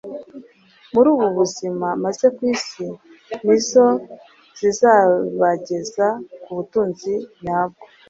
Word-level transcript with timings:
muri 0.93 1.07
ubu 1.13 1.27
buzima 1.37 1.87
maze 2.03 2.25
ku 2.35 2.41
isi. 2.53 2.85
Ni 3.45 3.57
zo 3.67 3.85
zizabageza 4.57 6.07
ku 6.43 6.49
butunzi 6.57 7.13
nyabwo, 7.43 7.81